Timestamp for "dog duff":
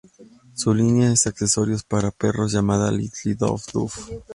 3.35-4.09